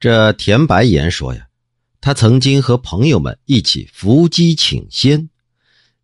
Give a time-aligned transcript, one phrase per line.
[0.00, 1.46] 这田白岩说呀，
[2.00, 5.28] 他曾经和朋友们一起伏击请仙，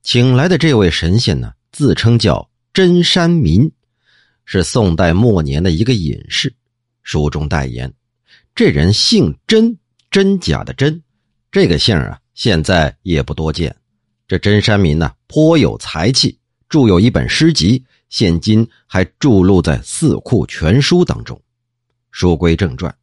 [0.03, 3.73] 请来的这位神仙呢，自称叫真山民，
[4.45, 6.55] 是宋代末年的一个隐士。
[7.03, 7.91] 书中代言，
[8.55, 9.79] 这人姓真，
[10.11, 11.03] 真假的真，
[11.51, 13.75] 这个姓啊，现在也不多见。
[14.29, 16.39] 这真山民呢，颇有才气，
[16.69, 21.41] 著有一本诗集，现今还著录在《四库全书》当中。
[22.11, 22.95] 书归正传。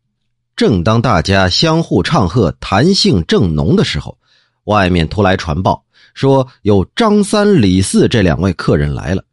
[0.56, 4.18] 正当大家相互唱和、谈兴正浓的时候，
[4.66, 9.26] 外面突来传报，说有张三、李四这两位客人来了。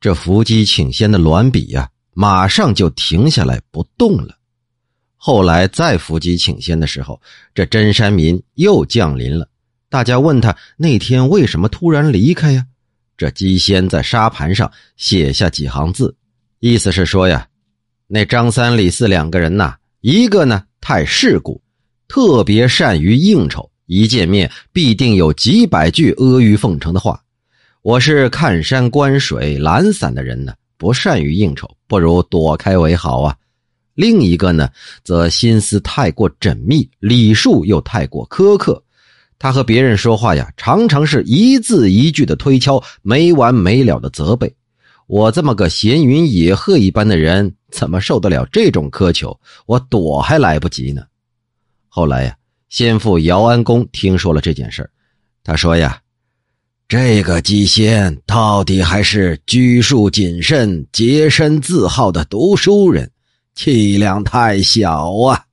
[0.00, 4.34] 这伏击请仙的栾笔呀，马上就停下来不动了。
[5.16, 7.20] 后来再伏击请仙的时候，
[7.54, 9.48] 这真山民又降临了。
[9.90, 12.66] 大家问他那天为什么突然离开呀？
[13.16, 16.16] 这鸡仙在沙盘上写下几行字，
[16.58, 17.46] 意思是说呀，
[18.06, 19.76] 那张三、李四两个人呐。
[20.06, 21.58] 一个呢太世故，
[22.08, 27.18] 特别善于应酬，一见面必定有几百句阿谀奉承的话。
[27.80, 33.34] 我是看山观水、懒散的人呢，不善于应酬，不如躲开为好啊。
[33.94, 34.68] 另一个呢，
[35.02, 38.84] 则心思太过缜密，礼数又太过苛刻。
[39.38, 44.54] 他和别人说话呀，常常是一字一句的推敲，没完没了的责备。
[45.06, 49.38] 我这么个闲云野鹤一般的人，怎么受得了这种苛求？
[49.66, 51.02] 我躲还来不及呢。
[51.88, 52.36] 后来呀，
[52.70, 54.88] 先父姚安公听说了这件事
[55.44, 56.00] 他说呀
[56.88, 63.10] ：“这个姬仙到底还是拘束谨慎、洁身自好的读书人，
[63.54, 65.43] 气量太小啊。”